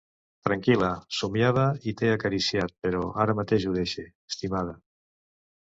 [0.45, 4.77] Tranquil·la, somiava i t'he acariciat, però ara mateix ho deixe, estimada.